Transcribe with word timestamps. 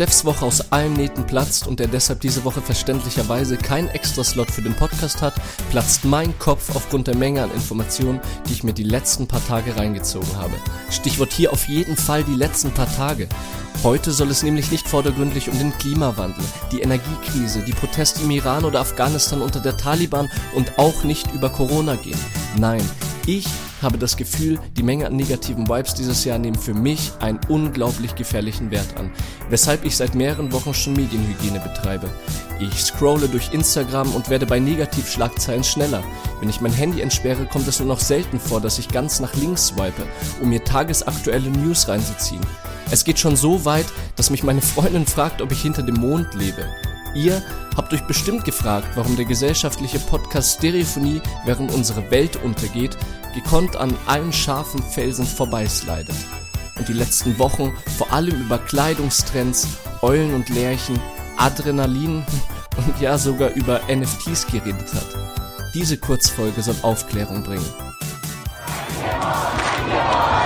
Steffs 0.00 0.24
Woche 0.24 0.46
aus 0.46 0.72
allen 0.72 0.94
Nähten 0.94 1.26
platzt 1.26 1.66
und 1.66 1.78
er 1.78 1.86
deshalb 1.86 2.22
diese 2.22 2.42
Woche 2.46 2.62
verständlicherweise 2.62 3.58
keinen 3.58 3.88
Extra-Slot 3.88 4.50
für 4.50 4.62
den 4.62 4.72
Podcast 4.72 5.20
hat, 5.20 5.34
platzt 5.70 6.06
mein 6.06 6.38
Kopf 6.38 6.74
aufgrund 6.74 7.06
der 7.06 7.16
Menge 7.18 7.42
an 7.42 7.52
Informationen, 7.52 8.18
die 8.48 8.54
ich 8.54 8.64
mir 8.64 8.72
die 8.72 8.82
letzten 8.82 9.28
paar 9.28 9.46
Tage 9.46 9.76
reingezogen 9.76 10.34
habe. 10.36 10.54
Stichwort 10.90 11.34
hier 11.34 11.52
auf 11.52 11.68
jeden 11.68 11.98
Fall 11.98 12.24
die 12.24 12.34
letzten 12.34 12.70
paar 12.70 12.90
Tage. 12.96 13.28
Heute 13.82 14.10
soll 14.12 14.30
es 14.30 14.42
nämlich 14.42 14.70
nicht 14.70 14.88
vordergründlich 14.88 15.50
um 15.50 15.58
den 15.58 15.76
Klimawandel, 15.76 16.44
die 16.72 16.80
Energiekrise, 16.80 17.60
die 17.60 17.74
Proteste 17.74 18.22
im 18.22 18.30
Iran 18.30 18.64
oder 18.64 18.80
Afghanistan 18.80 19.42
unter 19.42 19.60
der 19.60 19.76
Taliban 19.76 20.30
und 20.54 20.78
auch 20.78 21.04
nicht 21.04 21.30
über 21.34 21.50
Corona 21.50 21.96
gehen. 21.96 22.18
Nein, 22.56 22.88
ich 23.26 23.46
habe 23.82 23.98
das 23.98 24.16
Gefühl, 24.16 24.58
die 24.76 24.82
Menge 24.82 25.06
an 25.06 25.16
negativen 25.16 25.68
Vibes 25.68 25.94
dieses 25.94 26.24
Jahr 26.24 26.38
nehmen 26.38 26.58
für 26.58 26.74
mich 26.74 27.12
einen 27.20 27.40
unglaublich 27.48 28.14
gefährlichen 28.14 28.70
Wert 28.70 28.96
an, 28.96 29.10
weshalb 29.48 29.84
ich 29.84 29.96
seit 29.96 30.14
mehreren 30.14 30.52
Wochen 30.52 30.74
schon 30.74 30.94
Medienhygiene 30.94 31.60
betreibe. 31.60 32.08
Ich 32.60 32.82
scrolle 32.82 33.28
durch 33.28 33.52
Instagram 33.52 34.14
und 34.14 34.28
werde 34.28 34.46
bei 34.46 34.58
Negativschlagzeilen 34.58 35.64
schneller. 35.64 36.02
Wenn 36.40 36.50
ich 36.50 36.60
mein 36.60 36.72
Handy 36.72 37.00
entsperre, 37.00 37.46
kommt 37.46 37.68
es 37.68 37.78
nur 37.78 37.88
noch 37.88 38.00
selten 38.00 38.38
vor, 38.38 38.60
dass 38.60 38.78
ich 38.78 38.88
ganz 38.88 39.20
nach 39.20 39.34
links 39.34 39.68
swipe, 39.68 40.02
um 40.40 40.50
mir 40.50 40.64
tagesaktuelle 40.64 41.50
News 41.50 41.88
reinzuziehen. 41.88 42.44
Es 42.90 43.04
geht 43.04 43.18
schon 43.18 43.36
so 43.36 43.64
weit, 43.64 43.86
dass 44.16 44.30
mich 44.30 44.42
meine 44.42 44.62
Freundin 44.62 45.06
fragt, 45.06 45.40
ob 45.40 45.52
ich 45.52 45.62
hinter 45.62 45.82
dem 45.82 45.96
Mond 45.96 46.34
lebe. 46.34 46.64
Ihr 47.14 47.42
habt 47.76 47.92
euch 47.92 48.02
bestimmt 48.02 48.44
gefragt, 48.44 48.88
warum 48.94 49.16
der 49.16 49.24
gesellschaftliche 49.24 49.98
Podcast 49.98 50.58
Stereophonie, 50.58 51.20
während 51.44 51.72
unsere 51.72 52.10
Welt 52.10 52.36
untergeht, 52.42 52.96
gekonnt 53.34 53.76
an 53.76 53.96
allen 54.06 54.32
scharfen 54.32 54.82
Felsen 54.82 55.26
vorbeislidet. 55.26 56.14
Und 56.78 56.88
die 56.88 56.92
letzten 56.92 57.38
Wochen 57.38 57.72
vor 57.98 58.12
allem 58.12 58.40
über 58.40 58.58
Kleidungstrends, 58.58 59.66
Eulen 60.02 60.34
und 60.34 60.48
Lärchen, 60.50 61.00
Adrenalin 61.36 62.24
und 62.76 63.00
ja 63.00 63.18
sogar 63.18 63.50
über 63.50 63.80
NFTs 63.88 64.46
geredet 64.46 64.94
hat. 64.94 65.06
Diese 65.74 65.98
Kurzfolge 65.98 66.62
soll 66.62 66.76
Aufklärung 66.82 67.42
bringen. 67.42 67.66
es 69.02 70.39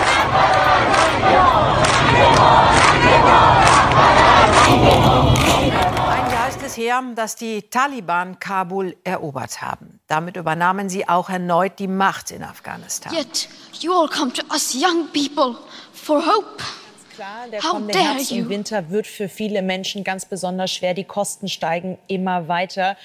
her, 6.84 7.14
dass 7.14 7.36
die 7.36 7.62
Taliban 7.62 8.38
Kabul 8.38 8.96
erobert 9.04 9.62
haben. 9.62 10.00
Damit 10.06 10.36
übernahmen 10.36 10.88
sie 10.88 11.08
auch 11.08 11.30
erneut 11.30 11.78
die 11.78 11.88
Macht 11.88 12.30
in 12.30 12.42
Afghanistan. 12.42 13.12
Yet 13.14 13.48
you 13.80 13.92
all 13.92 14.08
come 14.08 14.32
to 14.32 14.42
us 14.52 14.74
young 14.74 15.08
people 15.12 15.56
for 15.92 16.24
hope. 16.24 16.62
Klar, 17.14 17.48
der 17.50 17.60
kommende 17.60 17.98
Herbst 17.98 18.32
und 18.32 18.48
Winter 18.48 18.90
wird 18.90 19.06
für 19.06 19.28
viele 19.28 19.62
Menschen 19.62 20.02
ganz 20.02 20.24
besonders 20.24 20.72
schwer. 20.72 20.94
Die 20.94 21.04
Kosten 21.04 21.48
steigen 21.48 21.98
immer 22.08 22.48
weiter. 22.48 22.96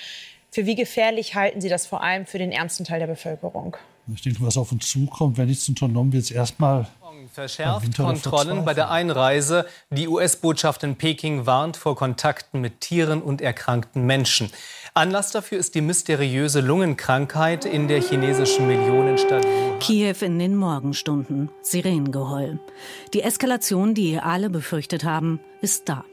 Für 0.51 0.65
wie 0.65 0.75
gefährlich 0.75 1.35
halten 1.35 1.61
Sie 1.61 1.69
das 1.69 1.85
vor 1.85 2.01
allem 2.01 2.25
für 2.25 2.39
den 2.39 2.51
ärmsten 2.51 2.85
Teil 2.85 2.99
der 2.99 3.07
Bevölkerung? 3.07 3.77
Ich 4.11 4.23
denke, 4.23 4.41
was 4.41 4.57
auf 4.57 4.71
uns 4.71 4.89
zukommt, 4.89 5.37
wenn 5.37 5.47
nichts 5.47 5.69
unternommen 5.69 6.11
wird, 6.11 6.31
erstmal 6.31 6.87
verschärft 7.31 7.97
Kontrollen 7.97 8.65
bei 8.65 8.73
der 8.73 8.91
Einreise. 8.91 9.65
Die 9.89 10.07
US-Botschaft 10.07 10.83
in 10.83 10.95
Peking 10.95 11.45
warnt 11.45 11.77
vor 11.77 11.95
Kontakten 11.95 12.61
mit 12.61 12.81
Tieren 12.81 13.21
und 13.21 13.41
erkrankten 13.41 14.05
Menschen. 14.05 14.51
Anlass 14.93 15.31
dafür 15.31 15.59
ist 15.59 15.75
die 15.75 15.81
mysteriöse 15.81 16.61
Lungenkrankheit 16.61 17.65
in 17.65 17.87
der 17.87 18.01
chinesischen 18.01 18.67
Millionenstadt 18.67 19.45
Wuhan. 19.79 19.79
Kiew 19.79 20.15
in 20.21 20.39
den 20.39 20.55
Morgenstunden. 20.55 21.49
Sirenengeheul. 21.61 22.59
Die 23.13 23.21
Eskalation, 23.21 23.93
die 23.93 24.19
alle 24.19 24.49
befürchtet 24.49 25.03
haben, 25.03 25.39
ist 25.61 25.87
da. 25.87 26.03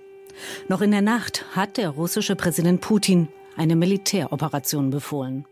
Noch 0.68 0.82
in 0.82 0.91
der 0.91 1.02
Nacht 1.02 1.44
hat 1.54 1.76
der 1.76 1.91
russische 1.91 2.36
Präsident 2.36 2.80
Putin 2.80 3.28
eine 3.56 3.74
Militäroperation 3.74 4.91
befohlen. 4.91 5.46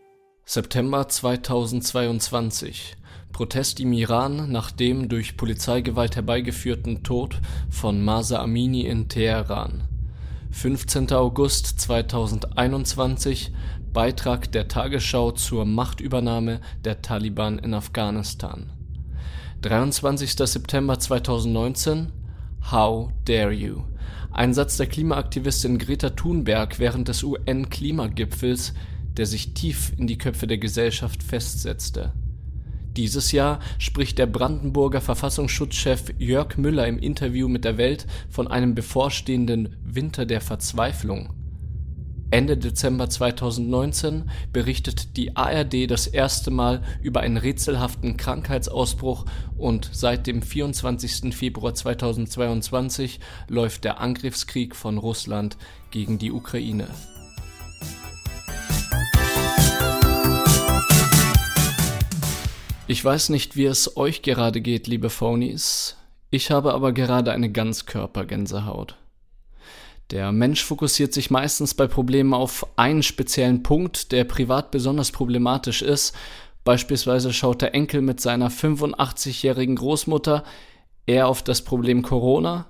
September 0.45 1.07
2022. 1.07 2.95
Protest 3.35 3.81
im 3.81 3.91
Iran 3.91 4.49
nach 4.49 4.71
dem 4.71 5.09
durch 5.09 5.35
Polizeigewalt 5.35 6.15
herbeigeführten 6.15 7.03
Tod 7.03 7.41
von 7.69 8.01
Masa 8.01 8.41
Amini 8.41 8.83
in 8.83 9.09
Teheran. 9.09 9.83
15. 10.51 11.11
August 11.11 11.81
2021 11.81 13.51
Beitrag 13.91 14.49
der 14.53 14.69
Tagesschau 14.69 15.31
zur 15.31 15.65
Machtübernahme 15.65 16.61
der 16.85 17.01
Taliban 17.01 17.59
in 17.59 17.73
Afghanistan. 17.73 18.69
23. 19.63 20.31
September 20.31 20.97
2019 20.97 22.13
How 22.71 23.09
dare 23.25 23.51
you? 23.51 23.83
Ein 24.31 24.53
Satz 24.53 24.77
der 24.77 24.87
Klimaaktivistin 24.87 25.77
Greta 25.77 26.11
Thunberg 26.11 26.79
während 26.79 27.09
des 27.09 27.21
UN-Klimagipfels, 27.21 28.73
der 29.17 29.25
sich 29.25 29.53
tief 29.53 29.91
in 29.97 30.07
die 30.07 30.17
Köpfe 30.17 30.47
der 30.47 30.57
Gesellschaft 30.57 31.21
festsetzte. 31.21 32.13
Dieses 32.97 33.33
Jahr 33.33 33.59
spricht 33.77 34.17
der 34.17 34.25
Brandenburger 34.25 35.01
Verfassungsschutzchef 35.01 36.13
Jörg 36.17 36.57
Müller 36.57 36.87
im 36.87 36.97
Interview 36.97 37.49
mit 37.49 37.65
der 37.65 37.77
Welt 37.77 38.07
von 38.29 38.47
einem 38.47 38.73
bevorstehenden 38.73 39.75
Winter 39.83 40.25
der 40.25 40.39
Verzweiflung. 40.39 41.33
Ende 42.31 42.57
Dezember 42.57 43.09
2019 43.09 44.29
berichtet 44.51 45.17
die 45.17 45.35
ARD 45.35 45.89
das 45.89 46.07
erste 46.07 46.51
Mal 46.51 46.81
über 47.01 47.19
einen 47.19 47.37
rätselhaften 47.37 48.17
Krankheitsausbruch 48.17 49.25
und 49.57 49.89
seit 49.93 50.25
dem 50.25 50.41
24. 50.41 51.35
Februar 51.35 51.73
2022 51.73 53.19
läuft 53.49 53.83
der 53.83 53.99
Angriffskrieg 53.99 54.75
von 54.75 54.97
Russland 54.97 55.57
gegen 55.91 56.17
die 56.17 56.31
Ukraine. 56.31 56.87
Ich 62.87 63.03
weiß 63.03 63.29
nicht, 63.29 63.55
wie 63.55 63.65
es 63.65 63.97
euch 63.97 64.21
gerade 64.21 64.61
geht, 64.61 64.85
liebe 64.85 65.09
Phonies. 65.09 65.97
Ich 66.29 66.51
habe 66.51 66.71
aber 66.73 66.91
gerade 66.91 67.31
eine 67.31 67.51
Ganzkörpergänsehaut. 67.51 68.95
Der 70.11 70.31
Mensch 70.31 70.63
fokussiert 70.63 71.11
sich 71.11 71.31
meistens 71.31 71.73
bei 71.73 71.87
Problemen 71.87 72.35
auf 72.35 72.67
einen 72.75 73.01
speziellen 73.01 73.63
Punkt, 73.63 74.11
der 74.11 74.23
privat 74.23 74.69
besonders 74.69 75.11
problematisch 75.11 75.81
ist. 75.81 76.15
Beispielsweise 76.63 77.33
schaut 77.33 77.63
der 77.63 77.73
Enkel 77.73 78.01
mit 78.01 78.21
seiner 78.21 78.51
85-jährigen 78.51 79.77
Großmutter 79.77 80.43
eher 81.07 81.27
auf 81.27 81.41
das 81.41 81.63
Problem 81.63 82.03
Corona, 82.03 82.67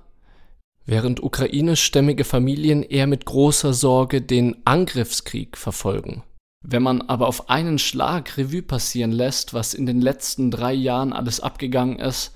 während 0.86 1.22
ukrainischstämmige 1.22 2.24
Familien 2.24 2.82
eher 2.82 3.06
mit 3.06 3.26
großer 3.26 3.74
Sorge 3.74 4.22
den 4.22 4.56
Angriffskrieg 4.64 5.58
verfolgen. 5.58 6.22
Wenn 6.68 6.82
man 6.82 7.00
aber 7.02 7.28
auf 7.28 7.48
einen 7.48 7.78
Schlag 7.78 8.36
Revue 8.36 8.60
passieren 8.60 9.12
lässt, 9.12 9.54
was 9.54 9.72
in 9.72 9.86
den 9.86 10.00
letzten 10.00 10.50
drei 10.50 10.72
Jahren 10.72 11.12
alles 11.12 11.38
abgegangen 11.38 12.00
ist, 12.00 12.32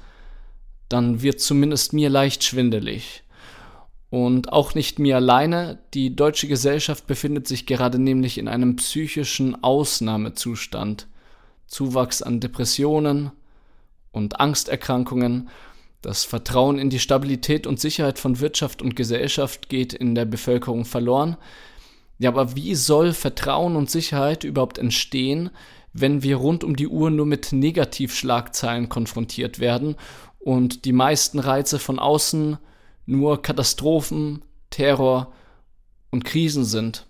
dann 0.89 1.21
wird 1.21 1.41
zumindest 1.41 1.93
mir 1.95 2.11
leicht 2.11 2.45
schwindelig. 2.45 3.25
Und 4.09 4.53
auch 4.53 4.77
nicht 4.77 5.01
mir 5.01 5.17
alleine, 5.17 5.81
die 5.95 6.15
deutsche 6.15 6.47
Gesellschaft 6.47 7.09
befindet 7.09 7.49
sich 7.49 7.67
gerade 7.67 7.99
nämlich 7.99 8.39
in 8.39 8.47
einem 8.47 8.77
psychischen 8.77 9.65
Ausnahmezustand. 9.65 11.09
Zuwachs 11.67 12.23
an 12.23 12.39
Depressionen 12.39 13.33
und 14.13 14.39
Angsterkrankungen, 14.39 15.49
das 16.03 16.23
Vertrauen 16.23 16.79
in 16.79 16.89
die 16.89 17.01
Stabilität 17.01 17.67
und 17.67 17.81
Sicherheit 17.81 18.21
von 18.21 18.39
Wirtschaft 18.39 18.81
und 18.81 18.95
Gesellschaft 18.95 19.69
geht 19.69 19.93
in 19.93 20.15
der 20.15 20.25
Bevölkerung 20.25 20.85
verloren, 20.85 21.37
ja, 22.21 22.29
aber 22.29 22.55
wie 22.55 22.75
soll 22.75 23.15
Vertrauen 23.15 23.77
und 23.77 23.91
Sicherheit 23.91 24.45
überhaupt 24.45 24.77
entstehen, 24.77 25.49
wenn 25.95 26.23
wir 26.23 26.37
rund 26.37 26.65
um 26.65 26.77
die 26.77 26.87
Uhr 26.87 27.11
nur 27.11 27.25
mit 27.25 27.51
Negativschlagzeilen 27.51 28.91
konfrontiert 28.91 29.59
werden 29.59 29.97
und 30.39 30.85
die 30.85 30.93
meisten 30.93 31.39
Reize 31.39 31.79
von 31.79 31.99
außen 31.99 32.59
nur 33.07 33.41
Katastrophen, 33.41 34.43
Terror 34.69 35.33
und 36.11 36.27
Krisen 36.27 36.67
sind? 36.67 37.07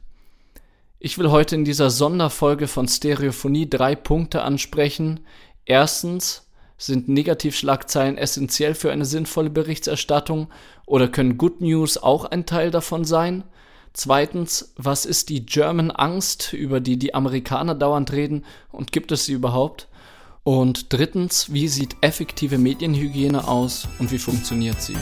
Ich 1.00 1.18
will 1.18 1.32
heute 1.32 1.56
in 1.56 1.64
dieser 1.64 1.90
Sonderfolge 1.90 2.68
von 2.68 2.86
Stereophonie 2.86 3.68
drei 3.68 3.96
Punkte 3.96 4.42
ansprechen. 4.42 5.20
Erstens, 5.64 6.48
sind 6.78 7.08
Negativschlagzeilen 7.08 8.16
essentiell 8.16 8.76
für 8.76 8.92
eine 8.92 9.04
sinnvolle 9.04 9.50
Berichterstattung 9.50 10.52
oder 10.86 11.08
können 11.08 11.36
Good 11.36 11.60
News 11.60 11.98
auch 11.98 12.26
ein 12.26 12.46
Teil 12.46 12.70
davon 12.70 13.04
sein? 13.04 13.42
Zweitens, 13.92 14.72
was 14.76 15.04
ist 15.04 15.30
die 15.30 15.44
German 15.44 15.90
Angst, 15.90 16.52
über 16.52 16.80
die 16.80 16.96
die 16.96 17.12
Amerikaner 17.12 17.74
dauernd 17.74 18.12
reden 18.12 18.44
und 18.70 18.92
gibt 18.92 19.10
es 19.10 19.26
sie 19.26 19.32
überhaupt? 19.32 19.88
Und 20.44 20.92
drittens, 20.92 21.52
wie 21.52 21.66
sieht 21.66 21.96
effektive 22.00 22.56
Medienhygiene 22.56 23.48
aus 23.48 23.88
und 23.98 24.12
wie 24.12 24.18
funktioniert 24.18 24.80
sie? 24.80 24.96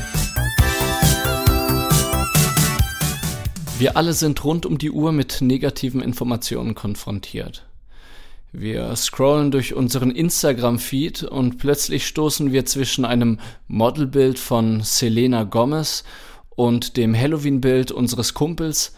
Wir 3.78 3.96
alle 3.96 4.14
sind 4.14 4.42
rund 4.42 4.66
um 4.66 4.78
die 4.78 4.90
Uhr 4.90 5.12
mit 5.12 5.42
negativen 5.42 6.00
Informationen 6.00 6.74
konfrontiert. 6.74 7.66
Wir 8.50 8.96
scrollen 8.96 9.50
durch 9.50 9.74
unseren 9.74 10.10
Instagram-Feed 10.10 11.24
und 11.24 11.58
plötzlich 11.58 12.06
stoßen 12.06 12.50
wir 12.52 12.64
zwischen 12.64 13.04
einem 13.04 13.38
Modelbild 13.68 14.38
von 14.38 14.80
Selena 14.80 15.44
Gomez 15.44 16.04
und 16.58 16.96
dem 16.96 17.16
Halloween-Bild 17.16 17.92
unseres 17.92 18.34
Kumpels 18.34 18.92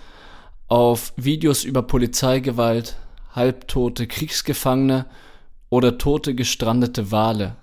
auf 0.68 1.12
Videos 1.16 1.62
über 1.62 1.82
Polizeigewalt, 1.82 2.96
halbtote 3.32 4.06
Kriegsgefangene 4.06 5.04
oder 5.68 5.98
tote 5.98 6.34
gestrandete 6.34 7.12
Wale. 7.12 7.56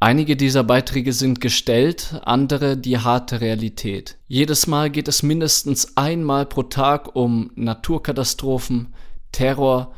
Einige 0.00 0.36
dieser 0.36 0.64
Beiträge 0.64 1.14
sind 1.14 1.40
gestellt, 1.40 2.20
andere 2.26 2.76
die 2.76 2.98
harte 2.98 3.40
Realität. 3.40 4.18
Jedes 4.28 4.66
Mal 4.66 4.90
geht 4.90 5.08
es 5.08 5.22
mindestens 5.22 5.96
einmal 5.96 6.44
pro 6.44 6.64
Tag 6.64 7.16
um 7.16 7.52
Naturkatastrophen, 7.54 8.92
Terror 9.32 9.94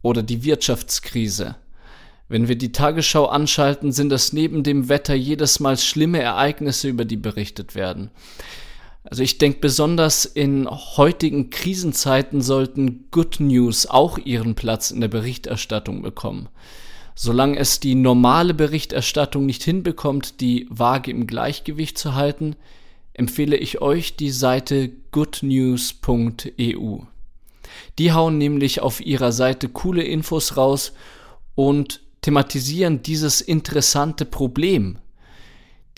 oder 0.00 0.22
die 0.22 0.44
Wirtschaftskrise. 0.44 1.56
Wenn 2.28 2.48
wir 2.48 2.56
die 2.56 2.72
Tagesschau 2.72 3.26
anschalten, 3.26 3.90
sind 3.90 4.12
es 4.12 4.32
neben 4.32 4.62
dem 4.62 4.88
Wetter 4.88 5.14
jedes 5.14 5.60
Mal 5.60 5.78
schlimme 5.78 6.20
Ereignisse, 6.20 6.88
über 6.88 7.04
die 7.06 7.16
berichtet 7.16 7.74
werden. 7.74 8.10
Also 9.04 9.22
ich 9.22 9.38
denke, 9.38 9.60
besonders 9.60 10.26
in 10.26 10.68
heutigen 10.68 11.48
Krisenzeiten 11.48 12.42
sollten 12.42 13.06
Good 13.10 13.40
News 13.40 13.86
auch 13.86 14.18
ihren 14.18 14.54
Platz 14.54 14.90
in 14.90 15.00
der 15.00 15.08
Berichterstattung 15.08 16.02
bekommen. 16.02 16.50
Solange 17.14 17.58
es 17.58 17.80
die 17.80 17.94
normale 17.94 18.52
Berichterstattung 18.52 19.46
nicht 19.46 19.62
hinbekommt, 19.62 20.40
die 20.42 20.66
Waage 20.68 21.10
im 21.10 21.26
Gleichgewicht 21.26 21.96
zu 21.96 22.14
halten, 22.14 22.54
empfehle 23.14 23.56
ich 23.56 23.80
euch 23.80 24.16
die 24.16 24.30
Seite 24.30 24.90
goodnews.eu. 25.10 26.98
Die 27.98 28.12
hauen 28.12 28.38
nämlich 28.38 28.82
auf 28.82 29.00
ihrer 29.00 29.32
Seite 29.32 29.68
coole 29.68 30.02
Infos 30.02 30.56
raus 30.56 30.92
und 31.54 32.02
thematisieren 32.20 33.02
dieses 33.02 33.40
interessante 33.40 34.24
Problem. 34.24 34.98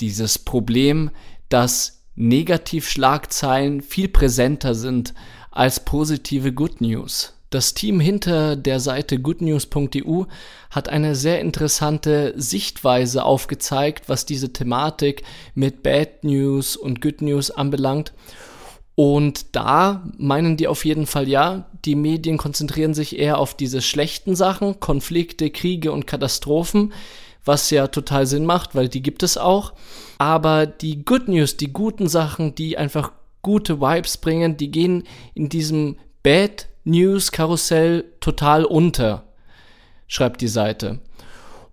Dieses 0.00 0.38
Problem, 0.38 1.11
dass 1.49 2.05
Negativschlagzeilen 2.14 3.81
viel 3.81 4.08
präsenter 4.08 4.75
sind 4.75 5.14
als 5.50 5.84
positive 5.84 6.52
Good 6.52 6.81
News. 6.81 7.34
Das 7.50 7.75
Team 7.75 7.99
hinter 7.99 8.55
der 8.55 8.78
Seite 8.78 9.19
goodnews.eu 9.19 10.25
hat 10.70 10.88
eine 10.88 11.17
sehr 11.17 11.40
interessante 11.40 12.32
Sichtweise 12.37 13.25
aufgezeigt, 13.25 14.08
was 14.08 14.25
diese 14.25 14.52
Thematik 14.52 15.25
mit 15.55 15.82
Bad 15.82 16.23
News 16.23 16.76
und 16.76 17.00
Good 17.00 17.23
News 17.23 17.50
anbelangt. 17.50 18.12
Und 19.02 19.56
da 19.56 20.06
meinen 20.19 20.58
die 20.58 20.69
auf 20.69 20.85
jeden 20.85 21.06
Fall 21.06 21.26
ja, 21.26 21.64
die 21.87 21.94
Medien 21.94 22.37
konzentrieren 22.37 22.93
sich 22.93 23.19
eher 23.19 23.38
auf 23.38 23.56
diese 23.56 23.81
schlechten 23.81 24.37
Sachen, 24.37 24.79
Konflikte, 24.79 25.49
Kriege 25.49 25.91
und 25.91 26.06
Katastrophen, 26.06 26.93
was 27.43 27.70
ja 27.70 27.87
total 27.87 28.26
Sinn 28.26 28.44
macht, 28.44 28.75
weil 28.75 28.91
die 28.91 29.00
gibt 29.00 29.23
es 29.23 29.38
auch. 29.38 29.73
Aber 30.19 30.67
die 30.67 31.02
Good 31.02 31.29
News, 31.29 31.56
die 31.56 31.73
guten 31.73 32.08
Sachen, 32.08 32.55
die 32.55 32.76
einfach 32.76 33.12
gute 33.41 33.81
Vibes 33.81 34.19
bringen, 34.19 34.58
die 34.58 34.70
gehen 34.70 35.05
in 35.32 35.49
diesem 35.49 35.97
Bad 36.23 36.69
News 36.85 37.32
Karussell 37.32 38.05
total 38.20 38.67
unter, 38.67 39.25
schreibt 40.08 40.43
die 40.43 40.49
Seite. 40.49 41.00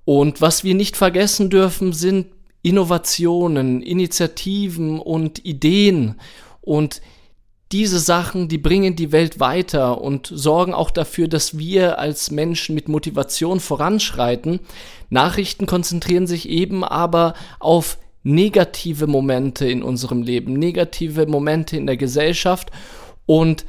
Und 0.05 0.39
was 0.39 0.63
wir 0.63 0.75
nicht 0.75 0.95
vergessen 0.95 1.49
dürfen, 1.49 1.91
sind 1.91 2.27
Innovationen, 2.61 3.81
Initiativen 3.81 5.01
und 5.01 5.43
Ideen. 5.43 6.15
Und 6.61 7.01
diese 7.71 7.99
Sachen, 7.99 8.47
die 8.47 8.57
bringen 8.57 8.95
die 8.95 9.11
Welt 9.11 9.39
weiter 9.39 10.01
und 10.01 10.31
sorgen 10.33 10.73
auch 10.73 10.89
dafür, 10.89 11.27
dass 11.27 11.57
wir 11.57 11.99
als 11.99 12.31
Menschen 12.31 12.75
mit 12.75 12.87
Motivation 12.87 13.59
voranschreiten. 13.59 14.61
Nachrichten 15.09 15.65
konzentrieren 15.65 16.27
sich 16.27 16.47
eben 16.47 16.83
aber 16.83 17.33
auf 17.59 17.97
negative 18.23 19.07
Momente 19.07 19.69
in 19.69 19.83
unserem 19.83 20.21
Leben, 20.21 20.53
negative 20.53 21.25
Momente 21.27 21.77
in 21.77 21.87
der 21.87 21.97
Gesellschaft 21.97 22.71
und 23.25 23.65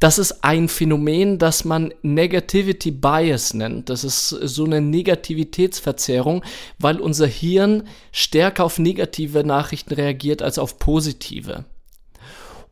das 0.00 0.18
ist 0.18 0.44
ein 0.44 0.68
Phänomen, 0.68 1.38
das 1.38 1.64
man 1.64 1.92
Negativity 2.02 2.92
Bias 2.92 3.52
nennt. 3.52 3.88
Das 3.88 4.04
ist 4.04 4.28
so 4.28 4.64
eine 4.64 4.80
Negativitätsverzerrung, 4.80 6.44
weil 6.78 7.00
unser 7.00 7.26
Hirn 7.26 7.82
stärker 8.12 8.64
auf 8.64 8.78
negative 8.78 9.42
Nachrichten 9.42 9.94
reagiert 9.94 10.40
als 10.40 10.60
auf 10.60 10.78
positive. 10.78 11.64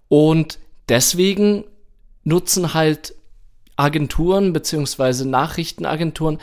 Und 0.08 0.58
deswegen 0.88 1.64
nutzen 2.24 2.74
halt 2.74 3.14
Agenturen 3.76 4.52
beziehungsweise 4.52 5.28
Nachrichtenagenturen 5.28 6.38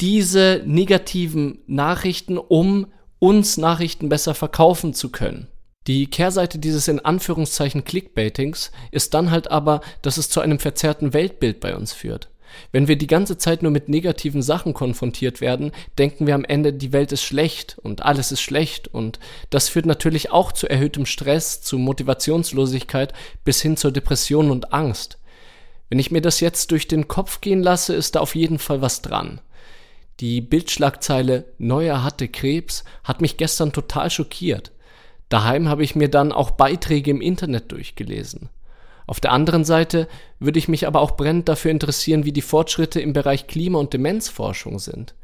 diese 0.00 0.62
negativen 0.64 1.58
Nachrichten, 1.66 2.38
um 2.38 2.86
uns 3.18 3.56
Nachrichten 3.56 4.08
besser 4.08 4.34
verkaufen 4.34 4.94
zu 4.94 5.10
können. 5.10 5.48
Die 5.86 6.06
Kehrseite 6.06 6.58
dieses 6.58 6.86
in 6.86 7.00
Anführungszeichen 7.00 7.82
Clickbaitings 7.82 8.70
ist 8.92 9.14
dann 9.14 9.30
halt 9.30 9.50
aber, 9.50 9.80
dass 10.02 10.18
es 10.18 10.28
zu 10.28 10.40
einem 10.40 10.58
verzerrten 10.58 11.14
Weltbild 11.14 11.60
bei 11.60 11.74
uns 11.74 11.92
führt. 11.92 12.28
Wenn 12.72 12.88
wir 12.88 12.96
die 12.96 13.06
ganze 13.06 13.38
Zeit 13.38 13.62
nur 13.62 13.72
mit 13.72 13.88
negativen 13.88 14.42
Sachen 14.42 14.74
konfrontiert 14.74 15.40
werden, 15.40 15.72
denken 15.98 16.26
wir 16.26 16.34
am 16.34 16.44
Ende, 16.44 16.72
die 16.72 16.92
Welt 16.92 17.12
ist 17.12 17.22
schlecht 17.22 17.78
und 17.78 18.02
alles 18.02 18.32
ist 18.32 18.40
schlecht 18.40 18.88
und 18.88 19.18
das 19.50 19.68
führt 19.68 19.86
natürlich 19.86 20.30
auch 20.30 20.52
zu 20.52 20.68
erhöhtem 20.68 21.06
Stress, 21.06 21.60
zu 21.60 21.78
Motivationslosigkeit 21.78 23.12
bis 23.44 23.62
hin 23.62 23.76
zur 23.76 23.92
Depression 23.92 24.50
und 24.50 24.72
Angst. 24.72 25.18
Wenn 25.88 25.98
ich 25.98 26.10
mir 26.10 26.20
das 26.20 26.40
jetzt 26.40 26.70
durch 26.70 26.88
den 26.88 27.08
Kopf 27.08 27.40
gehen 27.40 27.62
lasse, 27.62 27.94
ist 27.94 28.14
da 28.14 28.20
auf 28.20 28.34
jeden 28.34 28.58
Fall 28.58 28.82
was 28.82 29.02
dran. 29.02 29.40
Die 30.20 30.40
Bildschlagzeile 30.40 31.44
Neuer 31.58 32.02
hatte 32.02 32.28
Krebs 32.28 32.84
hat 33.04 33.20
mich 33.20 33.36
gestern 33.36 33.72
total 33.72 34.10
schockiert. 34.10 34.72
Daheim 35.28 35.68
habe 35.68 35.84
ich 35.84 35.94
mir 35.94 36.08
dann 36.08 36.32
auch 36.32 36.50
Beiträge 36.50 37.10
im 37.10 37.20
Internet 37.20 37.70
durchgelesen. 37.70 38.48
Auf 39.08 39.20
der 39.20 39.32
anderen 39.32 39.64
Seite 39.64 40.06
würde 40.38 40.58
ich 40.58 40.68
mich 40.68 40.86
aber 40.86 41.00
auch 41.00 41.12
brennend 41.12 41.48
dafür 41.48 41.70
interessieren, 41.70 42.26
wie 42.26 42.32
die 42.32 42.42
Fortschritte 42.42 43.00
im 43.00 43.14
Bereich 43.14 43.46
Klima- 43.46 43.78
und 43.78 43.94
Demenzforschung 43.94 44.78
sind. 44.78 45.14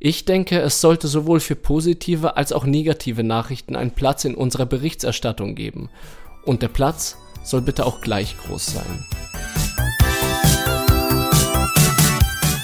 Ich 0.00 0.24
denke, 0.24 0.58
es 0.58 0.80
sollte 0.80 1.06
sowohl 1.06 1.38
für 1.38 1.54
positive 1.54 2.36
als 2.36 2.52
auch 2.52 2.64
negative 2.64 3.22
Nachrichten 3.22 3.76
einen 3.76 3.92
Platz 3.92 4.24
in 4.24 4.34
unserer 4.34 4.66
Berichterstattung 4.66 5.54
geben. 5.54 5.88
Und 6.44 6.62
der 6.62 6.68
Platz 6.68 7.16
soll 7.44 7.62
bitte 7.62 7.86
auch 7.86 8.00
gleich 8.00 8.36
groß 8.38 8.66
sein. 8.66 9.15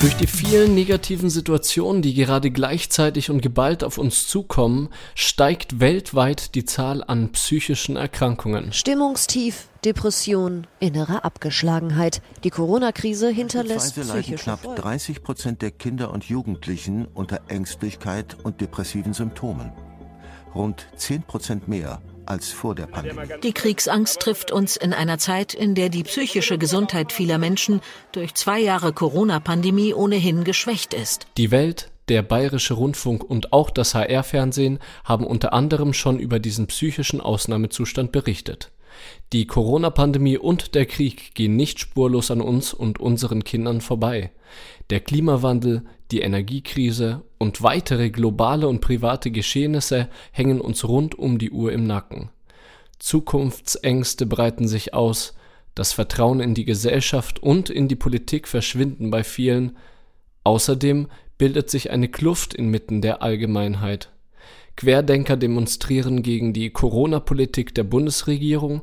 Durch 0.02 0.16
die 0.16 0.26
vielen 0.26 0.75
negativen 0.75 1.30
Situationen, 1.30 2.02
die 2.02 2.14
gerade 2.14 2.50
gleichzeitig 2.50 3.30
und 3.30 3.40
geballt 3.40 3.85
auf 3.85 3.99
uns 3.99 4.26
zukommen, 4.26 4.88
steigt 5.14 5.78
weltweit 5.78 6.56
die 6.56 6.64
Zahl 6.64 7.04
an 7.04 7.30
psychischen 7.30 7.94
Erkrankungen. 7.94 8.73
Stimmungstief, 8.73 9.68
Depression, 9.85 10.66
innere 10.80 11.23
Abgeschlagenheit. 11.23 12.21
Die 12.42 12.50
Corona-Krise 12.50 13.28
hinterlässt 13.28 13.97
leiden 13.97 14.35
knapp 14.35 14.75
30 14.75 15.23
Prozent 15.23 15.62
der 15.62 15.71
Kinder 15.71 16.11
und 16.11 16.25
Jugendlichen 16.25 17.06
unter 17.14 17.42
Ängstlichkeit 17.47 18.37
und 18.42 18.61
depressiven 18.61 19.12
Symptomen. 19.12 19.71
Rund 20.52 20.85
10 20.97 21.23
Prozent 21.23 21.68
mehr 21.68 22.02
als 22.26 22.50
vor 22.50 22.75
der 22.75 22.87
Pandemie. 22.87 23.29
Die 23.43 23.52
Kriegsangst 23.52 24.21
trifft 24.21 24.50
uns 24.50 24.76
in 24.76 24.93
einer 24.93 25.19
Zeit, 25.19 25.55
in 25.55 25.75
der 25.75 25.88
die 25.88 26.02
psychische 26.05 26.59
Gesundheit 26.59 27.12
vieler 27.12 27.38
Menschen 27.38 27.81
durch 28.12 28.35
zwei 28.35 28.61
Jahre 28.61 28.93
Corona-Pandemie 28.93 29.95
ohnehin 29.95 30.45
geschwächt 30.45 30.95
ist. 30.95 31.26
Die 31.37 31.50
Welt, 31.50 31.91
der 32.09 32.23
Bayerische 32.23 32.75
Rundfunk 32.75 33.23
und 33.23 33.52
auch 33.52 33.71
das 33.71 33.95
HR-Fernsehen 33.95 34.79
haben 35.05 35.26
unter 35.26 35.52
anderem 35.52 35.93
schon 35.93 36.19
über 36.19 36.38
diesen 36.38 36.67
psychischen 36.67 37.21
Ausnahmezustand 37.21 38.12
berichtet. 38.12 38.71
Die 39.32 39.46
Corona-Pandemie 39.46 40.38
und 40.38 40.75
der 40.75 40.87
Krieg 40.87 41.34
gehen 41.34 41.56
nicht 41.56 41.80
spurlos 41.80 42.30
an 42.30 42.40
uns 42.40 42.75
und 42.75 43.00
unseren 43.00 43.44
Kindern 43.44 43.80
vorbei. 43.80 44.30
Der 44.90 45.00
Klimawandel, 45.00 45.82
die 46.11 46.20
Energiekrise 46.20 47.22
und 47.38 47.62
weitere 47.62 48.11
globale 48.11 48.68
und 48.68 48.80
private 48.80 49.30
Geschehnisse 49.30 50.08
hängen 50.32 50.61
uns 50.61 50.87
rund 50.87 51.18
um 51.18 51.38
die 51.38 51.50
Uhr 51.50 51.72
im 51.72 51.87
Nacken. 51.87 52.30
Zukunftsängste 52.99 54.26
breiten 54.26 54.68
sich 54.68 54.94
aus, 54.94 55.34
das 55.75 55.92
Vertrauen 55.92 56.40
in 56.40 56.54
die 56.54 56.64
Gesellschaft 56.64 57.42
und 57.42 57.70
in 57.70 57.88
die 57.88 57.96
Politik 57.96 58.46
verschwinden 58.46 59.11
bei 59.11 59.25
vielen. 59.25 59.76
Außerdem 60.44 61.08
bildet 61.38 61.70
sich 61.70 61.90
eine 61.90 62.08
Kluft 62.08 62.54
inmitten 62.54 63.00
der 63.00 63.22
Allgemeinheit. 63.22 64.11
Querdenker 64.76 65.37
demonstrieren 65.37 66.23
gegen 66.23 66.52
die 66.52 66.71
Corona-Politik 66.71 67.75
der 67.75 67.85
Bundesregierung, 67.85 68.83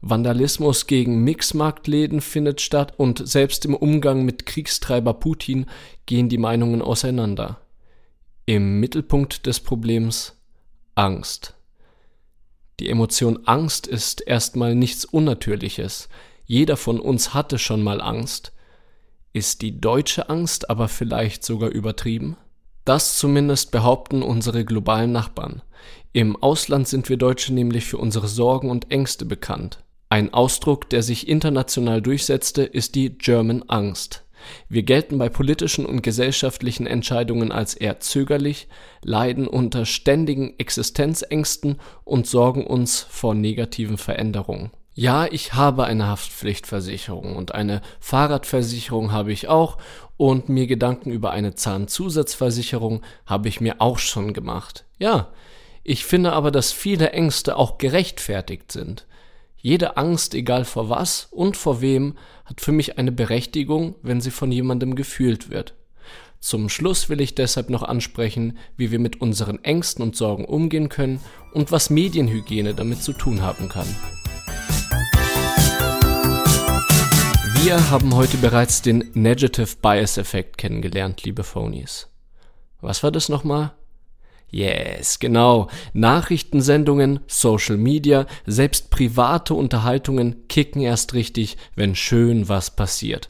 Vandalismus 0.00 0.86
gegen 0.86 1.24
Mixmarktläden 1.24 2.20
findet 2.20 2.60
statt 2.60 2.94
und 2.96 3.26
selbst 3.26 3.64
im 3.64 3.74
Umgang 3.74 4.24
mit 4.24 4.46
Kriegstreiber 4.46 5.14
Putin 5.14 5.66
gehen 6.06 6.28
die 6.28 6.38
Meinungen 6.38 6.82
auseinander. 6.82 7.60
Im 8.46 8.78
Mittelpunkt 8.78 9.46
des 9.46 9.60
Problems 9.60 10.40
Angst. 10.94 11.54
Die 12.80 12.88
Emotion 12.88 13.40
Angst 13.46 13.88
ist 13.88 14.20
erstmal 14.20 14.76
nichts 14.76 15.04
Unnatürliches. 15.04 16.08
Jeder 16.44 16.76
von 16.76 17.00
uns 17.00 17.34
hatte 17.34 17.58
schon 17.58 17.82
mal 17.82 18.00
Angst. 18.00 18.52
Ist 19.32 19.62
die 19.62 19.80
deutsche 19.80 20.30
Angst 20.30 20.70
aber 20.70 20.88
vielleicht 20.88 21.44
sogar 21.44 21.70
übertrieben? 21.70 22.36
Das 22.88 23.18
zumindest 23.18 23.70
behaupten 23.70 24.22
unsere 24.22 24.64
globalen 24.64 25.12
Nachbarn. 25.12 25.60
Im 26.14 26.36
Ausland 26.36 26.88
sind 26.88 27.10
wir 27.10 27.18
Deutsche 27.18 27.52
nämlich 27.52 27.84
für 27.84 27.98
unsere 27.98 28.28
Sorgen 28.28 28.70
und 28.70 28.90
Ängste 28.90 29.26
bekannt. 29.26 29.84
Ein 30.08 30.32
Ausdruck, 30.32 30.88
der 30.88 31.02
sich 31.02 31.28
international 31.28 32.00
durchsetzte, 32.00 32.62
ist 32.62 32.94
die 32.94 33.10
German 33.18 33.62
Angst. 33.64 34.24
Wir 34.70 34.84
gelten 34.84 35.18
bei 35.18 35.28
politischen 35.28 35.84
und 35.84 36.02
gesellschaftlichen 36.02 36.86
Entscheidungen 36.86 37.52
als 37.52 37.74
eher 37.74 38.00
zögerlich, 38.00 38.68
leiden 39.02 39.48
unter 39.48 39.84
ständigen 39.84 40.58
Existenzängsten 40.58 41.76
und 42.04 42.26
sorgen 42.26 42.66
uns 42.66 43.00
vor 43.00 43.34
negativen 43.34 43.98
Veränderungen. 43.98 44.70
Ja, 45.00 45.28
ich 45.30 45.54
habe 45.54 45.84
eine 45.84 46.08
Haftpflichtversicherung 46.08 47.36
und 47.36 47.54
eine 47.54 47.82
Fahrradversicherung 48.00 49.12
habe 49.12 49.30
ich 49.30 49.46
auch 49.46 49.78
und 50.16 50.48
mir 50.48 50.66
Gedanken 50.66 51.12
über 51.12 51.30
eine 51.30 51.54
Zahnzusatzversicherung 51.54 53.02
habe 53.24 53.46
ich 53.46 53.60
mir 53.60 53.80
auch 53.80 53.98
schon 53.98 54.32
gemacht. 54.32 54.86
Ja, 54.98 55.28
ich 55.84 56.04
finde 56.04 56.32
aber, 56.32 56.50
dass 56.50 56.72
viele 56.72 57.12
Ängste 57.12 57.56
auch 57.56 57.78
gerechtfertigt 57.78 58.72
sind. 58.72 59.06
Jede 59.56 59.96
Angst, 59.96 60.34
egal 60.34 60.64
vor 60.64 60.88
was 60.88 61.28
und 61.30 61.56
vor 61.56 61.80
wem, 61.80 62.18
hat 62.44 62.60
für 62.60 62.72
mich 62.72 62.98
eine 62.98 63.12
Berechtigung, 63.12 63.94
wenn 64.02 64.20
sie 64.20 64.32
von 64.32 64.50
jemandem 64.50 64.96
gefühlt 64.96 65.48
wird. 65.48 65.74
Zum 66.40 66.68
Schluss 66.68 67.08
will 67.08 67.20
ich 67.20 67.36
deshalb 67.36 67.70
noch 67.70 67.84
ansprechen, 67.84 68.58
wie 68.76 68.90
wir 68.90 68.98
mit 68.98 69.20
unseren 69.20 69.62
Ängsten 69.62 70.02
und 70.02 70.16
Sorgen 70.16 70.44
umgehen 70.44 70.88
können 70.88 71.20
und 71.52 71.70
was 71.70 71.88
Medienhygiene 71.88 72.74
damit 72.74 73.00
zu 73.00 73.12
tun 73.12 73.42
haben 73.42 73.68
kann. 73.68 73.86
Wir 77.64 77.90
haben 77.90 78.14
heute 78.14 78.36
bereits 78.36 78.82
den 78.82 79.10
Negative 79.14 79.68
Bias 79.82 80.16
Effekt 80.16 80.58
kennengelernt, 80.58 81.24
liebe 81.24 81.42
Phonies. 81.42 82.08
Was 82.80 83.02
war 83.02 83.10
das 83.10 83.28
nochmal? 83.28 83.72
Yes, 84.48 85.18
genau. 85.18 85.68
Nachrichtensendungen, 85.92 87.18
Social 87.26 87.76
Media, 87.76 88.26
selbst 88.46 88.90
private 88.90 89.54
Unterhaltungen 89.54 90.46
kicken 90.46 90.82
erst 90.82 91.14
richtig, 91.14 91.56
wenn 91.74 91.96
schön 91.96 92.48
was 92.48 92.70
passiert. 92.70 93.28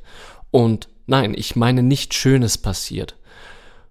Und 0.50 0.88
nein, 1.06 1.32
ich 1.34 1.56
meine 1.56 1.82
nicht 1.82 2.12
Schönes 2.12 2.58
passiert. 2.58 3.16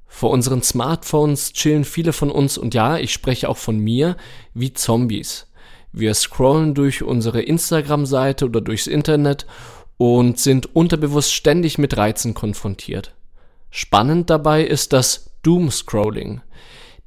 Vor 0.06 0.30
unseren 0.30 0.62
Smartphones 0.62 1.52
chillen 1.54 1.84
viele 1.84 2.14
von 2.14 2.30
uns, 2.30 2.60
und 2.60 2.76
ja, 2.76 2.98
ich 2.98 3.12
spreche 3.12 3.50
auch 3.50 3.58
von 3.58 3.80
mir, 3.80 4.16
wie 4.54 4.72
Zombies. 4.72 5.48
Wir 5.92 6.14
scrollen 6.14 6.76
durch 6.76 7.02
unsere 7.02 7.42
Instagram-Seite 7.42 8.46
oder 8.46 8.62
durchs 8.62 8.86
Internet 8.86 9.48
und 9.98 10.40
sind 10.40 10.76
unterbewusst 10.76 11.34
ständig 11.34 11.78
mit 11.78 11.98
Reizen 11.98 12.34
konfrontiert. 12.34 13.14
Spannend 13.70 14.30
dabei 14.30 14.64
ist 14.64 14.94
das 14.94 15.32
Doom-Scrolling. 15.44 16.42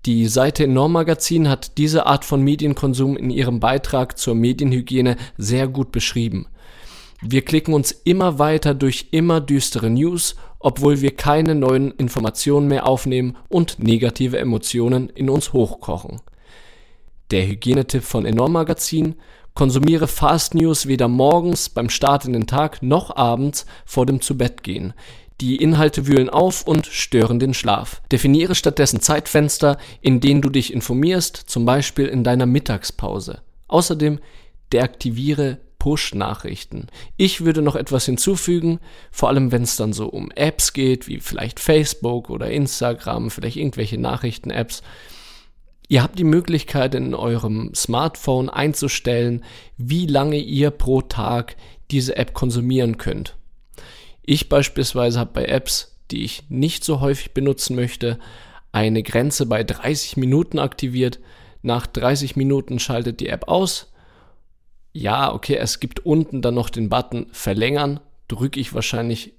Die 0.07 0.27
Seite 0.27 0.65
Enorm 0.65 0.93
Magazin 0.93 1.49
hat 1.49 1.77
diese 1.79 2.07
Art 2.07 2.25
von 2.25 2.43
Medienkonsum 2.43 3.17
in 3.17 3.31
ihrem 3.31 3.61
Beitrag 3.61 4.19
zur 4.19 4.35
Medienhygiene 4.35 5.17
sehr 5.37 5.69
gut 5.69 5.93
beschrieben. 5.93 6.47
Wir 7.23 7.43
klicken 7.43 7.75
uns 7.75 7.93
immer 7.93 8.39
weiter 8.39 8.73
durch 8.73 9.09
immer 9.11 9.43
düstere 9.43 9.91
News, 9.91 10.37
obwohl 10.59 11.03
wir 11.03 11.15
keine 11.17 11.55
neuen 11.55 11.91
Informationen 11.93 12.67
mehr 12.67 12.87
aufnehmen 12.87 13.37
und 13.49 13.79
negative 13.79 14.39
Emotionen 14.39 15.11
in 15.11 15.29
uns 15.29 15.53
hochkochen. 15.53 16.23
Der 17.31 17.47
Hygienetipp 17.47 18.03
von 18.03 18.25
Enorm 18.25 18.53
Magazin 18.53 19.17
Konsumiere 19.55 20.07
Fast 20.07 20.55
News 20.55 20.87
weder 20.87 21.09
morgens 21.09 21.69
beim 21.69 21.91
Start 21.91 22.25
in 22.25 22.33
den 22.33 22.47
Tag 22.47 22.83
noch 22.83 23.15
abends 23.17 23.67
vor 23.85 24.07
dem 24.07 24.21
Zubettgehen. 24.21 24.95
Die 25.41 25.57
Inhalte 25.57 26.07
wühlen 26.07 26.29
auf 26.29 26.67
und 26.67 26.87
stören 26.87 27.39
den 27.39 27.55
Schlaf. 27.55 28.03
Definiere 28.13 28.55
stattdessen 28.55 29.01
Zeitfenster, 29.01 29.79
in 30.01 30.21
denen 30.21 30.43
du 30.43 30.51
dich 30.51 30.73
informierst, 30.73 31.37
zum 31.37 31.65
Beispiel 31.65 32.07
in 32.07 32.25
deiner 32.25 32.47
Mittagspause. 32.47 33.41
Außerdem 33.67 34.19
deaktiviere 34.73 35.59
Push-Nachrichten. 35.79 36.89
Ich 37.17 37.45
würde 37.45 37.63
noch 37.63 37.75
etwas 37.75 38.05
hinzufügen, 38.05 38.79
vor 39.11 39.31
allem 39.31 39.51
wenn 39.51 39.63
es 39.63 39.77
dann 39.77 39.93
so 39.93 40.09
um 40.09 40.31
Apps 40.33 40.75
geht, 40.75 41.09
wie 41.09 41.21
vielleicht 41.21 41.59
Facebook 41.59 42.31
oder 42.31 42.51
Instagram, 42.51 43.31
vielleicht 43.31 43.57
irgendwelche 43.57 43.99
Nachrichten-Apps. 43.99 44.83
Ihr 45.91 46.05
habt 46.05 46.21
die 46.21 46.25
Möglichkeit 46.25 46.95
in 46.95 47.17
eurem 47.17 47.75
Smartphone 47.75 48.49
einzustellen, 48.49 49.43
wie 49.77 50.07
lange 50.07 50.37
ihr 50.37 50.71
pro 50.71 51.03
Tag 51.03 51.57
diese 51.91 52.15
App 52.15 52.33
konsumieren 52.33 52.97
könnt. 52.97 53.37
Ich 54.23 54.49
beispielsweise 54.49 55.19
habe 55.19 55.33
bei 55.33 55.47
Apps, 55.47 55.99
die 56.13 56.23
ich 56.23 56.45
nicht 56.49 56.85
so 56.85 57.01
häufig 57.01 57.35
benutzen 57.35 57.75
möchte, 57.75 58.21
eine 58.71 59.03
Grenze 59.03 59.47
bei 59.47 59.65
30 59.65 60.17
Minuten 60.17 60.61
aktiviert. 60.61 61.19
Nach 61.61 61.89
30 61.89 62.37
Minuten 62.37 62.79
schaltet 62.79 63.19
die 63.19 63.29
App 63.29 63.49
aus. 63.49 63.93
Ja, 64.93 65.35
okay, 65.35 65.57
es 65.57 65.81
gibt 65.81 66.07
unten 66.07 66.41
dann 66.41 66.55
noch 66.55 66.71
den 66.71 66.89
Button 66.89 67.27
verlängern. 67.33 67.99
Drücke 68.29 68.61
ich 68.61 68.75
wahrscheinlich 68.75 69.35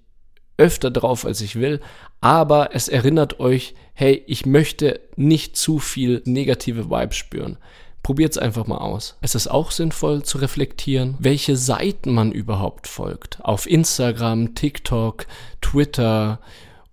öfter 0.61 0.91
drauf, 0.91 1.25
als 1.25 1.41
ich 1.41 1.55
will. 1.59 1.81
Aber 2.21 2.75
es 2.75 2.87
erinnert 2.87 3.39
euch, 3.39 3.73
hey, 3.93 4.23
ich 4.27 4.45
möchte 4.45 5.01
nicht 5.15 5.57
zu 5.57 5.79
viel 5.79 6.21
negative 6.25 6.89
Vibes 6.89 7.17
spüren. 7.17 7.57
Probiert 8.03 8.31
es 8.31 8.37
einfach 8.37 8.67
mal 8.67 8.77
aus. 8.77 9.17
Es 9.21 9.35
ist 9.35 9.47
auch 9.47 9.71
sinnvoll 9.71 10.23
zu 10.23 10.37
reflektieren, 10.37 11.15
welche 11.19 11.55
Seiten 11.55 12.13
man 12.13 12.31
überhaupt 12.31 12.87
folgt. 12.87 13.43
Auf 13.43 13.69
Instagram, 13.69 14.55
TikTok, 14.55 15.25
Twitter 15.61 16.39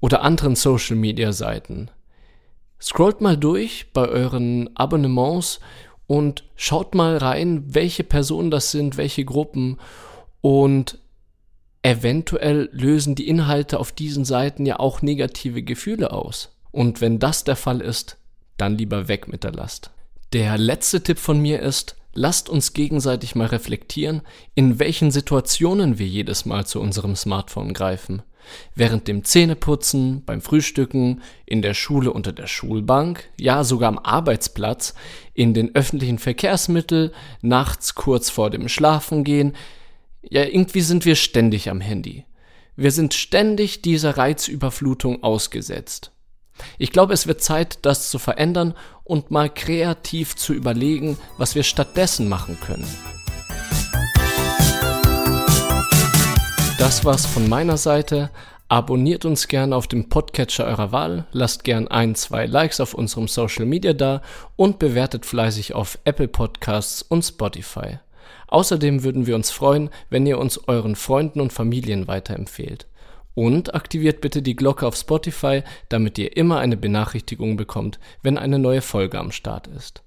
oder 0.01 0.23
anderen 0.23 0.57
Social 0.57 0.97
Media 0.97 1.33
Seiten. 1.33 1.91
Scrollt 2.81 3.21
mal 3.21 3.37
durch 3.37 3.87
bei 3.93 4.07
euren 4.09 4.71
Abonnements 4.77 5.61
und 6.07 6.45
schaut 6.57 6.95
mal 6.95 7.17
rein, 7.19 7.65
welche 7.67 8.05
Personen 8.05 8.51
das 8.51 8.71
sind, 8.71 8.97
welche 8.97 9.25
Gruppen 9.25 9.79
und 10.41 10.99
eventuell 11.89 12.69
lösen 12.73 13.15
die 13.15 13.29
Inhalte 13.29 13.81
auf 13.81 13.93
diesen 13.93 14.25
Seiten 14.25 14.67
ja 14.67 14.79
auch 14.79 15.01
negative 15.03 15.63
Gefühle 15.63 16.13
aus. 16.13 16.51
Und 16.71 17.01
wenn 17.01 17.19
das 17.19 17.45
der 17.45 17.57
Fall 17.57 17.81
ist, 17.81 18.19
dann 18.59 18.77
lieber 18.77 19.09
weg 19.09 19.29
mit 19.29 19.45
der 19.45 19.53
Last. 19.53 19.91
Der 20.35 20.59
letzte 20.59 21.03
Tipp 21.03 21.19
von 21.19 21.41
mir 21.41 21.61
ist, 21.61 21.97
lasst 22.13 22.51
uns 22.51 22.75
gegenseitig 22.75 23.35
mal 23.35 23.47
reflektieren, 23.47 24.21
in 24.55 24.79
welchen 24.79 25.11
Situationen 25.11 25.99
wir 25.99 26.07
jedes 26.07 26.45
Mal 26.45 26.67
zu 26.67 26.81
unserem 26.81 27.17
Smartphone 27.17 27.73
greifen. 27.73 28.23
Während 28.75 29.09
dem 29.09 29.25
Zähneputzen, 29.25 30.25
beim 30.25 30.41
Frühstücken, 30.41 31.23
in 31.47 31.63
der 31.63 31.75
Schule 31.75 32.13
unter 32.13 32.33
der 32.33 32.47
Schulbank, 32.47 33.29
ja 33.39 33.65
sogar 33.65 33.89
am 33.89 33.99
Arbeitsplatz, 33.99 34.95
in 35.35 35.55
den 35.55 35.75
öffentlichen 35.75 36.19
Verkehrsmitteln, 36.19 37.11
nachts 37.41 37.95
kurz 37.95 38.31
vor 38.31 38.51
dem 38.51 38.69
Schlafengehen. 38.69 39.55
Ja, 40.23 40.45
irgendwie 40.45 40.81
sind 40.81 41.05
wir 41.05 41.15
ständig 41.15 41.71
am 41.71 41.81
Handy. 41.81 42.25
Wir 42.77 42.91
sind 42.91 43.15
ständig 43.15 43.83
dieser 43.83 44.19
Reizüberflutung 44.19 45.23
ausgesetzt. 45.23 46.13
Ich 46.77 46.91
glaube, 46.91 47.15
es 47.15 47.27
wird 47.27 47.41
Zeit, 47.41 47.79
das 47.83 48.11
zu 48.11 48.19
verändern 48.19 48.75
und 49.05 49.31
mal 49.31 49.49
kreativ 49.49 50.35
zu 50.35 50.53
überlegen, 50.55 51.19
was 51.37 51.55
wir 51.55 51.63
stattdessen 51.63 52.29
machen 52.29 52.59
können. 52.61 52.87
Das 56.79 57.05
war's 57.05 57.27
von 57.27 57.49
meiner 57.49 57.77
Seite. 57.77 58.31
Abonniert 58.69 59.25
uns 59.25 59.49
gerne 59.49 59.75
auf 59.75 59.87
dem 59.87 60.09
Podcatcher 60.09 60.67
eurer 60.67 60.93
Wahl, 60.93 61.27
lasst 61.33 61.65
gern 61.65 61.89
ein, 61.89 62.15
zwei 62.15 62.45
Likes 62.45 62.81
auf 62.81 62.93
unserem 62.93 63.27
Social 63.27 63.65
Media 63.65 63.95
da 63.95 64.21
und 64.57 64.79
bewertet 64.79 65.25
fleißig 65.25 65.75
auf 65.75 65.99
Apple 66.05 66.29
Podcasts 66.29 67.03
und 67.03 67.23
Spotify. 67.23 67.99
Außerdem 68.49 69.05
würden 69.05 69.27
wir 69.27 69.35
uns 69.35 69.51
freuen, 69.51 69.91
wenn 70.11 70.27
ihr 70.27 70.39
uns 70.39 70.69
euren 70.69 70.97
Freunden 70.97 71.41
und 71.41 71.53
Familien 71.53 72.07
weiterempfehlt. 72.07 72.87
Und 73.35 73.75
aktiviert 73.75 74.21
bitte 74.21 74.43
die 74.43 74.57
Glocke 74.57 74.87
auf 74.87 74.97
Spotify, 74.97 75.63
damit 75.89 76.19
ihr 76.19 76.37
immer 76.37 76.59
eine 76.59 76.77
Benachrichtigung 76.77 77.57
bekommt, 77.57 78.01
wenn 78.23 78.37
eine 78.37 78.59
neue 78.59 78.83
Folge 78.83 79.19
am 79.19 79.31
Start 79.31 79.69
ist. 79.69 80.03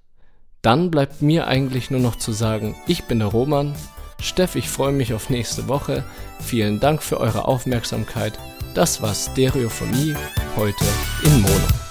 Dann 0.61 0.91
bleibt 0.91 1.21
mir 1.21 1.47
eigentlich 1.47 1.89
nur 1.89 2.01
noch 2.01 2.17
zu 2.17 2.33
sagen, 2.33 2.75
ich 2.87 3.05
bin 3.05 3.19
der 3.19 3.29
Roman. 3.29 3.73
Steff, 4.19 4.55
ich 4.55 4.69
freue 4.69 4.91
mich 4.91 5.13
auf 5.13 5.29
nächste 5.29 5.67
Woche. 5.67 6.03
Vielen 6.39 6.79
Dank 6.79 7.01
für 7.01 7.19
eure 7.19 7.47
Aufmerksamkeit. 7.47 8.37
Das 8.75 9.01
war 9.01 9.13
Stereophonie 9.15 10.15
heute 10.55 10.85
in 11.23 11.41
Mono. 11.41 11.90